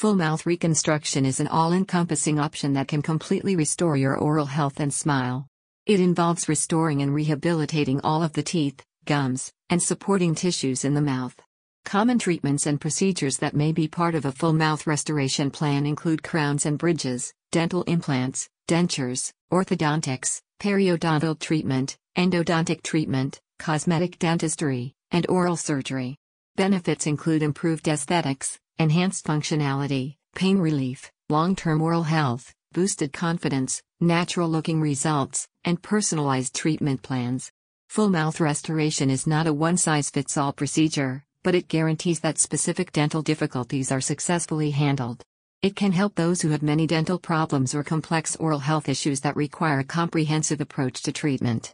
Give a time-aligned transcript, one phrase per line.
[0.00, 4.80] Full mouth reconstruction is an all encompassing option that can completely restore your oral health
[4.80, 5.46] and smile.
[5.84, 11.02] It involves restoring and rehabilitating all of the teeth, gums, and supporting tissues in the
[11.02, 11.38] mouth.
[11.84, 16.22] Common treatments and procedures that may be part of a full mouth restoration plan include
[16.22, 25.56] crowns and bridges, dental implants, dentures, orthodontics, periodontal treatment, endodontic treatment, cosmetic dentistry, and oral
[25.56, 26.16] surgery.
[26.56, 34.48] Benefits include improved aesthetics, enhanced functionality, pain relief, long term oral health, boosted confidence, natural
[34.48, 37.52] looking results, and personalized treatment plans.
[37.90, 42.38] Full mouth restoration is not a one size fits all procedure, but it guarantees that
[42.38, 45.22] specific dental difficulties are successfully handled.
[45.60, 49.36] It can help those who have many dental problems or complex oral health issues that
[49.36, 51.68] require a comprehensive approach to treatment.